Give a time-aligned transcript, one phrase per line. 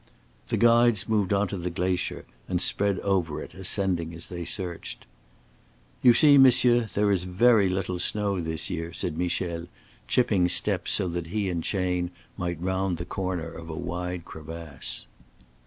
[0.47, 5.05] The guides moved on to the glacier and spread over it, ascending as they searched.
[6.01, 9.67] "You see, monsieur, there is very little snow this year," said Michel,
[10.07, 15.05] chipping steps so that he and Chayne might round the corner of a wide crevasse.